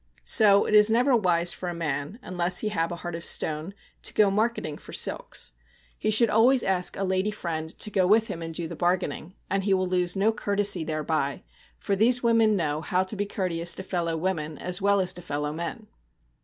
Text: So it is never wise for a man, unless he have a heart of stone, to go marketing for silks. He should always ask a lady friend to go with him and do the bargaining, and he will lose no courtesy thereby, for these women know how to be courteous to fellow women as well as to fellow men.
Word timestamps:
So 0.25 0.65
it 0.65 0.73
is 0.73 0.89
never 0.89 1.15
wise 1.15 1.53
for 1.53 1.69
a 1.69 1.75
man, 1.75 2.17
unless 2.23 2.61
he 2.61 2.69
have 2.69 2.91
a 2.91 2.95
heart 2.95 3.13
of 3.13 3.23
stone, 3.23 3.75
to 4.01 4.15
go 4.15 4.31
marketing 4.31 4.79
for 4.79 4.93
silks. 4.93 5.51
He 5.95 6.09
should 6.09 6.31
always 6.31 6.63
ask 6.63 6.97
a 6.97 7.03
lady 7.03 7.29
friend 7.29 7.69
to 7.77 7.91
go 7.91 8.07
with 8.07 8.27
him 8.27 8.41
and 8.41 8.51
do 8.51 8.67
the 8.67 8.75
bargaining, 8.75 9.35
and 9.47 9.63
he 9.63 9.75
will 9.75 9.87
lose 9.87 10.15
no 10.15 10.31
courtesy 10.31 10.83
thereby, 10.83 11.43
for 11.77 11.95
these 11.95 12.23
women 12.23 12.55
know 12.55 12.81
how 12.81 13.03
to 13.03 13.15
be 13.15 13.27
courteous 13.27 13.75
to 13.75 13.83
fellow 13.83 14.17
women 14.17 14.57
as 14.57 14.81
well 14.81 14.99
as 15.01 15.13
to 15.13 15.21
fellow 15.21 15.53
men. 15.53 15.85